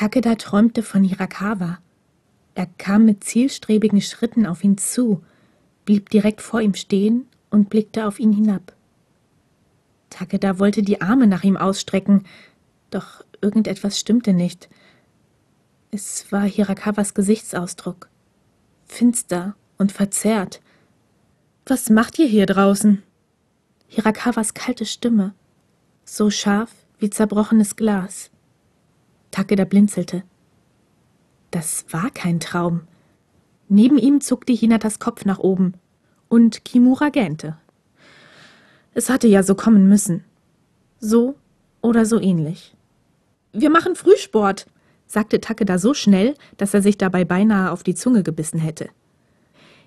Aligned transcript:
Takeda 0.00 0.36
träumte 0.36 0.82
von 0.82 1.04
Hirakawa. 1.04 1.78
Er 2.54 2.64
kam 2.78 3.04
mit 3.04 3.22
zielstrebigen 3.22 4.00
Schritten 4.00 4.46
auf 4.46 4.64
ihn 4.64 4.78
zu, 4.78 5.22
blieb 5.84 6.08
direkt 6.08 6.40
vor 6.40 6.62
ihm 6.62 6.72
stehen 6.72 7.28
und 7.50 7.68
blickte 7.68 8.06
auf 8.06 8.18
ihn 8.18 8.32
hinab. 8.32 8.74
Takeda 10.08 10.58
wollte 10.58 10.82
die 10.82 11.02
Arme 11.02 11.26
nach 11.26 11.44
ihm 11.44 11.58
ausstrecken, 11.58 12.24
doch 12.88 13.22
irgendetwas 13.42 14.00
stimmte 14.00 14.32
nicht. 14.32 14.70
Es 15.90 16.32
war 16.32 16.44
Hirakawas 16.44 17.12
Gesichtsausdruck. 17.12 18.08
Finster 18.86 19.54
und 19.76 19.92
verzerrt. 19.92 20.62
Was 21.66 21.90
macht 21.90 22.18
ihr 22.18 22.26
hier 22.26 22.46
draußen? 22.46 23.02
Hirakawas 23.86 24.54
kalte 24.54 24.86
Stimme, 24.86 25.34
so 26.06 26.30
scharf 26.30 26.72
wie 26.98 27.10
zerbrochenes 27.10 27.76
Glas. 27.76 28.30
Takeda 29.30 29.64
blinzelte. 29.64 30.22
Das 31.50 31.84
war 31.90 32.10
kein 32.10 32.40
Traum. 32.40 32.82
Neben 33.68 33.98
ihm 33.98 34.20
zuckte 34.20 34.52
Hinatas 34.52 34.98
Kopf 34.98 35.24
nach 35.24 35.38
oben 35.38 35.74
und 36.28 36.64
Kimura 36.64 37.08
gähnte. 37.08 37.56
Es 38.94 39.08
hatte 39.08 39.28
ja 39.28 39.42
so 39.42 39.54
kommen 39.54 39.88
müssen. 39.88 40.24
So 40.98 41.36
oder 41.80 42.04
so 42.04 42.20
ähnlich. 42.20 42.74
Wir 43.52 43.70
machen 43.70 43.96
Frühsport, 43.96 44.66
sagte 45.06 45.40
Takeda 45.40 45.78
so 45.78 45.94
schnell, 45.94 46.34
dass 46.56 46.74
er 46.74 46.82
sich 46.82 46.98
dabei 46.98 47.24
beinahe 47.24 47.70
auf 47.70 47.82
die 47.82 47.94
Zunge 47.94 48.22
gebissen 48.22 48.60
hätte. 48.60 48.90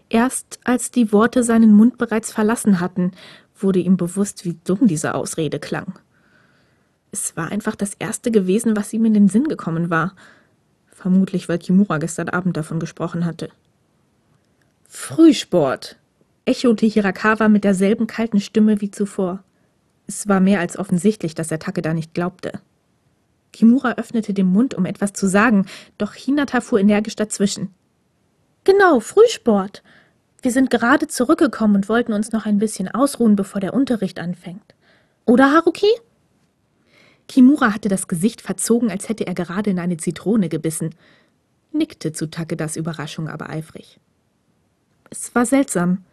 Erst 0.09 0.59
als 0.63 0.91
die 0.91 1.11
Worte 1.11 1.43
seinen 1.43 1.73
Mund 1.73 1.97
bereits 1.97 2.31
verlassen 2.31 2.79
hatten, 2.79 3.11
wurde 3.55 3.79
ihm 3.79 3.97
bewusst, 3.97 4.45
wie 4.45 4.57
dumm 4.63 4.87
diese 4.87 5.15
Ausrede 5.15 5.59
klang. 5.59 5.99
Es 7.13 7.37
war 7.37 7.51
einfach 7.51 7.75
das 7.75 7.93
Erste 7.93 8.31
gewesen, 8.31 8.75
was 8.75 8.91
ihm 8.91 9.05
in 9.05 9.13
den 9.13 9.29
Sinn 9.29 9.47
gekommen 9.47 9.91
war. 9.91 10.15
Vermutlich, 10.87 11.47
weil 11.47 11.59
Kimura 11.59 11.99
gestern 11.99 12.27
Abend 12.27 12.57
davon 12.57 12.79
gesprochen 12.79 13.23
hatte. 13.23 13.49
Frühsport, 14.87 15.97
echote 16.45 16.87
Hirakawa 16.87 17.49
mit 17.49 17.65
derselben 17.65 18.07
kalten 18.07 18.39
Stimme 18.39 18.81
wie 18.81 18.89
zuvor. 18.89 19.43
Es 20.07 20.27
war 20.27 20.39
mehr 20.39 20.59
als 20.59 20.75
offensichtlich, 20.75 21.35
dass 21.35 21.51
er 21.51 21.59
Takeda 21.59 21.93
nicht 21.93 22.15
glaubte. 22.15 22.59
Kimura 23.51 23.93
öffnete 23.93 24.33
den 24.33 24.47
Mund, 24.47 24.73
um 24.73 24.87
etwas 24.87 25.13
zu 25.13 25.27
sagen, 25.27 25.67
doch 25.99 26.15
Hinata 26.15 26.61
fuhr 26.61 26.79
energisch 26.79 27.15
dazwischen. 27.15 27.69
Genau, 28.63 28.99
Frühsport. 28.99 29.83
Wir 30.41 30.51
sind 30.51 30.71
gerade 30.71 31.07
zurückgekommen 31.07 31.75
und 31.75 31.89
wollten 31.89 32.13
uns 32.13 32.31
noch 32.31 32.47
ein 32.47 32.57
bisschen 32.57 32.87
ausruhen, 32.87 33.35
bevor 33.35 33.61
der 33.61 33.75
Unterricht 33.75 34.19
anfängt. 34.19 34.73
Oder, 35.25 35.51
Haruki? 35.51 35.85
Kimura 37.33 37.73
hatte 37.73 37.89
das 37.89 38.07
Gesicht 38.07 38.41
verzogen, 38.41 38.91
als 38.91 39.09
hätte 39.09 39.25
er 39.25 39.33
gerade 39.33 39.71
in 39.71 39.79
eine 39.79 39.97
Zitrone 39.97 40.49
gebissen, 40.49 40.93
nickte 41.71 42.11
zu 42.11 42.29
Takedas 42.29 42.75
Überraschung 42.75 43.27
aber 43.27 43.49
eifrig. 43.49 43.99
Es 45.09 45.33
war 45.33 45.47
seltsam. 45.47 46.03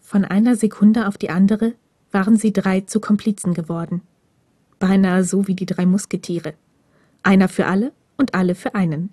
Von 0.00 0.24
einer 0.24 0.54
Sekunde 0.54 1.08
auf 1.08 1.18
die 1.18 1.30
andere 1.30 1.74
waren 2.12 2.36
sie 2.36 2.52
drei 2.52 2.82
zu 2.82 3.00
Komplizen 3.00 3.52
geworden. 3.52 4.02
Beinahe 4.78 5.24
so 5.24 5.48
wie 5.48 5.56
die 5.56 5.66
drei 5.66 5.86
Musketiere. 5.86 6.54
Einer 7.24 7.48
für 7.48 7.66
alle 7.66 7.90
und 8.16 8.36
alle 8.36 8.54
für 8.54 8.76
einen. 8.76 9.10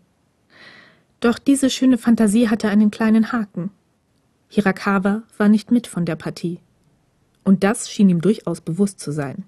Doch 1.22 1.40
diese 1.40 1.72
schöne 1.72 1.98
Fantasie 1.98 2.50
hatte 2.50 2.70
einen 2.70 2.92
kleinen 2.92 3.32
Haken. 3.32 3.72
Hirakawa 4.50 5.24
war 5.40 5.50
nicht 5.50 5.72
mit 5.72 5.88
von 5.88 6.06
der 6.06 6.18
Partie. 6.18 6.60
Und 7.44 7.64
das 7.64 7.90
schien 7.90 8.10
ihm 8.10 8.22
durchaus 8.22 8.62
bewusst 8.62 9.00
zu 9.00 9.12
sein. 9.12 9.46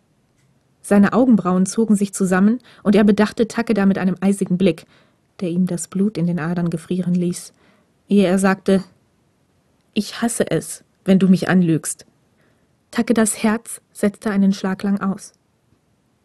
Seine 0.89 1.13
Augenbrauen 1.13 1.67
zogen 1.67 1.95
sich 1.95 2.15
zusammen 2.15 2.57
und 2.81 2.95
er 2.95 3.03
bedachte 3.03 3.47
Takeda 3.47 3.85
mit 3.85 3.99
einem 3.99 4.15
eisigen 4.21 4.57
Blick, 4.57 4.87
der 5.39 5.49
ihm 5.49 5.67
das 5.67 5.87
Blut 5.87 6.17
in 6.17 6.25
den 6.25 6.39
Adern 6.39 6.71
gefrieren 6.71 7.13
ließ, 7.13 7.53
ehe 8.07 8.25
er 8.25 8.39
sagte: 8.39 8.83
Ich 9.93 10.23
hasse 10.23 10.49
es, 10.49 10.83
wenn 11.05 11.19
du 11.19 11.27
mich 11.27 11.47
anlügst. 11.47 12.07
Takedas 12.89 13.43
Herz 13.43 13.81
setzte 13.93 14.31
einen 14.31 14.51
Schlag 14.51 14.81
lang 14.81 14.99
aus. 14.99 15.33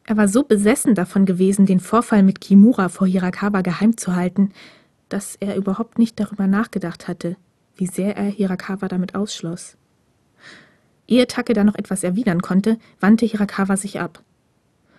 Er 0.07 0.17
war 0.17 0.29
so 0.29 0.45
besessen 0.45 0.95
davon 0.95 1.27
gewesen, 1.27 1.67
den 1.67 1.79
Vorfall 1.79 2.23
mit 2.23 2.41
Kimura 2.41 2.89
vor 2.89 3.07
Hirakawa 3.07 3.61
geheim 3.61 3.99
zu 3.99 4.17
halten, 4.17 4.53
dass 5.11 5.37
er 5.37 5.57
überhaupt 5.57 5.99
nicht 5.99 6.19
darüber 6.19 6.47
nachgedacht 6.47 7.07
hatte, 7.07 7.37
wie 7.77 7.87
sehr 7.87 8.17
er 8.17 8.31
Hirakawa 8.31 8.89
damit 8.89 9.15
ausschloss. 9.15 9.77
Ehe 11.07 11.27
Takeda 11.27 11.65
noch 11.65 11.75
etwas 11.75 12.03
erwidern 12.03 12.41
konnte, 12.41 12.79
wandte 12.99 13.27
Hirakawa 13.27 13.77
sich 13.77 14.01
ab. 14.01 14.23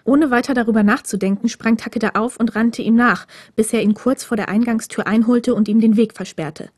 Ohne 0.06 0.30
weiter 0.30 0.54
darüber 0.54 0.84
nachzudenken, 0.84 1.50
sprang 1.50 1.78
Takeda 1.78 2.12
auf 2.14 2.40
und 2.40 2.56
rannte 2.56 2.84
ihm 2.84 2.96
nach, 2.96 3.26
bis 3.56 3.74
er 3.74 3.82
ihn 3.82 3.96
kurz 3.96 4.24
vor 4.24 4.38
der 4.38 4.50
Eingangstür 4.50 5.08
einholte 5.08 5.56
und 5.56 5.68
ihm 5.68 5.82
den 5.82 5.98
Weg 5.98 6.14
versperrte. 6.14 6.70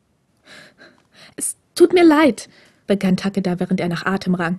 Es 1.36 1.56
tut 1.74 1.92
mir 1.92 2.04
leid, 2.04 2.48
begann 2.86 3.18
Takeda, 3.18 3.60
während 3.60 3.80
er 3.80 3.88
nach 3.88 4.06
Atem 4.06 4.34
rang. 4.34 4.58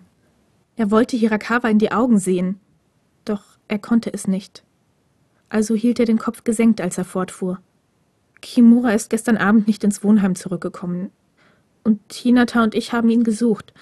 Er 0.75 0.91
wollte 0.91 1.17
Hirakawa 1.17 1.67
in 1.67 1.79
die 1.79 1.91
Augen 1.91 2.19
sehen, 2.19 2.59
doch 3.25 3.43
er 3.67 3.79
konnte 3.79 4.13
es 4.13 4.27
nicht. 4.27 4.63
Also 5.49 5.73
hielt 5.73 5.99
er 5.99 6.05
den 6.05 6.19
Kopf 6.19 6.43
gesenkt, 6.43 6.79
als 6.79 6.97
er 6.99 7.05
fortfuhr. 7.05 7.59
Kimura 8.41 8.91
ist 8.91 9.09
gestern 9.09 9.37
Abend 9.37 9.67
nicht 9.67 9.83
ins 9.83 10.03
Wohnheim 10.03 10.35
zurückgekommen. 10.35 11.09
Und 11.83 12.13
Hinata 12.13 12.63
und 12.63 12.75
ich 12.75 12.93
haben 12.93 13.09
ihn 13.09 13.23
gesucht. 13.23 13.73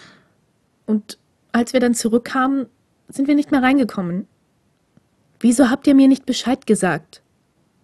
Und 0.85 1.19
als 1.51 1.73
wir 1.73 1.81
dann 1.81 1.93
zurückkamen, 1.93 2.67
sind 3.09 3.27
wir 3.27 3.35
nicht 3.35 3.51
mehr 3.51 3.61
reingekommen. 3.61 4.27
Wieso 5.39 5.69
habt 5.69 5.85
ihr 5.87 5.93
mir 5.93 6.07
nicht 6.07 6.25
Bescheid 6.25 6.65
gesagt? 6.65 7.21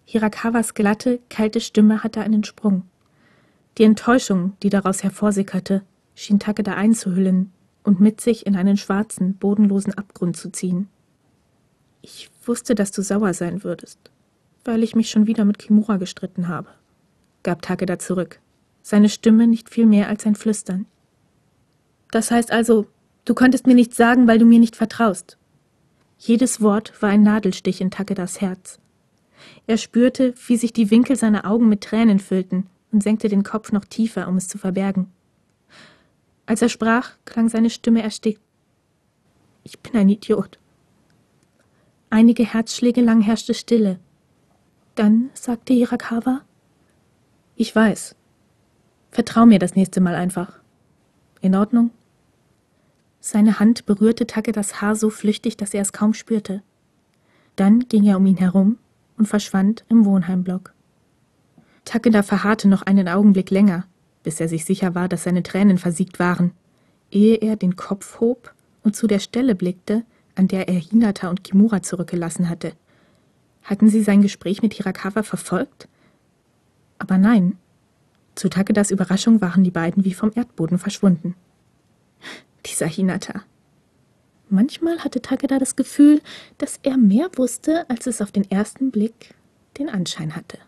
Hirakawas 0.04 0.74
glatte, 0.74 1.20
kalte 1.30 1.60
Stimme 1.60 2.02
hatte 2.02 2.20
einen 2.20 2.44
Sprung. 2.44 2.82
Die 3.78 3.84
Enttäuschung, 3.84 4.56
die 4.62 4.70
daraus 4.70 5.02
hervorsickerte, 5.02 5.82
schien 6.14 6.38
Takeda 6.38 6.74
einzuhüllen 6.74 7.52
und 7.82 8.00
mit 8.00 8.20
sich 8.20 8.46
in 8.46 8.56
einen 8.56 8.76
schwarzen, 8.76 9.34
bodenlosen 9.34 9.94
Abgrund 9.94 10.36
zu 10.36 10.50
ziehen. 10.50 10.88
Ich 12.02 12.30
wusste, 12.44 12.74
dass 12.74 12.90
du 12.90 13.02
sauer 13.02 13.34
sein 13.34 13.64
würdest, 13.64 13.98
weil 14.64 14.82
ich 14.82 14.94
mich 14.94 15.10
schon 15.10 15.26
wieder 15.26 15.44
mit 15.44 15.58
Kimura 15.58 15.96
gestritten 15.96 16.48
habe, 16.48 16.68
gab 17.42 17.62
Takeda 17.62 17.98
zurück, 17.98 18.40
seine 18.82 19.08
Stimme 19.08 19.46
nicht 19.46 19.70
viel 19.70 19.86
mehr 19.86 20.08
als 20.08 20.26
ein 20.26 20.34
Flüstern. 20.34 20.86
Das 22.10 22.30
heißt 22.30 22.52
also, 22.52 22.86
du 23.24 23.34
konntest 23.34 23.66
mir 23.66 23.74
nichts 23.74 23.96
sagen, 23.96 24.26
weil 24.28 24.38
du 24.38 24.44
mir 24.44 24.58
nicht 24.58 24.76
vertraust. 24.76 25.38
Jedes 26.26 26.62
Wort 26.62 27.02
war 27.02 27.10
ein 27.10 27.22
Nadelstich 27.22 27.82
in 27.82 27.90
Takedas 27.90 28.40
Herz. 28.40 28.78
Er 29.66 29.76
spürte, 29.76 30.32
wie 30.46 30.56
sich 30.56 30.72
die 30.72 30.90
Winkel 30.90 31.16
seiner 31.16 31.44
Augen 31.44 31.68
mit 31.68 31.82
Tränen 31.82 32.18
füllten 32.18 32.66
und 32.92 33.02
senkte 33.02 33.28
den 33.28 33.42
Kopf 33.42 33.72
noch 33.72 33.84
tiefer, 33.84 34.26
um 34.26 34.38
es 34.38 34.48
zu 34.48 34.56
verbergen. 34.56 35.12
Als 36.46 36.62
er 36.62 36.70
sprach, 36.70 37.10
klang 37.26 37.50
seine 37.50 37.68
Stimme 37.68 38.02
erstickt. 38.02 38.40
Ich 39.64 39.80
bin 39.80 40.00
ein 40.00 40.08
Idiot. 40.08 40.58
Einige 42.08 42.46
Herzschläge 42.46 43.02
lang 43.02 43.20
herrschte 43.20 43.52
Stille. 43.52 43.98
Dann 44.94 45.28
sagte 45.34 45.74
Hirakawa, 45.74 46.40
ich 47.54 47.76
weiß. 47.76 48.16
Vertrau 49.10 49.44
mir 49.44 49.58
das 49.58 49.74
nächste 49.74 50.00
Mal 50.00 50.14
einfach. 50.14 50.58
In 51.42 51.54
Ordnung? 51.54 51.90
Seine 53.26 53.58
Hand 53.58 53.86
berührte 53.86 54.26
Takedas 54.26 54.82
Haar 54.82 54.96
so 54.96 55.08
flüchtig, 55.08 55.56
dass 55.56 55.72
er 55.72 55.80
es 55.80 55.94
kaum 55.94 56.12
spürte. 56.12 56.62
Dann 57.56 57.88
ging 57.88 58.04
er 58.04 58.18
um 58.18 58.26
ihn 58.26 58.36
herum 58.36 58.76
und 59.16 59.24
verschwand 59.24 59.82
im 59.88 60.04
Wohnheimblock. 60.04 60.74
Takeda 61.86 62.22
verharrte 62.22 62.68
noch 62.68 62.82
einen 62.82 63.08
Augenblick 63.08 63.48
länger, 63.48 63.86
bis 64.24 64.40
er 64.40 64.48
sich 64.50 64.66
sicher 64.66 64.94
war, 64.94 65.08
dass 65.08 65.22
seine 65.22 65.42
Tränen 65.42 65.78
versiegt 65.78 66.18
waren, 66.18 66.52
ehe 67.10 67.36
er 67.36 67.56
den 67.56 67.76
Kopf 67.76 68.20
hob 68.20 68.52
und 68.82 68.94
zu 68.94 69.06
der 69.06 69.20
Stelle 69.20 69.54
blickte, 69.54 70.04
an 70.34 70.46
der 70.46 70.68
er 70.68 70.78
Hinata 70.78 71.30
und 71.30 71.44
Kimura 71.44 71.80
zurückgelassen 71.82 72.50
hatte. 72.50 72.74
Hatten 73.62 73.88
sie 73.88 74.02
sein 74.02 74.20
Gespräch 74.20 74.60
mit 74.60 74.74
Hirakawa 74.74 75.22
verfolgt? 75.22 75.88
Aber 76.98 77.16
nein. 77.16 77.56
Zu 78.34 78.50
Takedas 78.50 78.90
Überraschung 78.90 79.40
waren 79.40 79.64
die 79.64 79.70
beiden 79.70 80.04
wie 80.04 80.12
vom 80.12 80.30
Erdboden 80.34 80.76
verschwunden. 80.76 81.34
Dieser 82.66 82.86
Hinata. 82.86 83.44
Manchmal 84.48 85.00
hatte 85.00 85.20
Takeda 85.20 85.58
das 85.58 85.76
Gefühl, 85.76 86.20
dass 86.58 86.78
er 86.82 86.96
mehr 86.96 87.28
wusste, 87.36 87.88
als 87.88 88.06
es 88.06 88.20
auf 88.20 88.30
den 88.30 88.50
ersten 88.50 88.90
Blick 88.90 89.34
den 89.78 89.88
Anschein 89.88 90.36
hatte. 90.36 90.58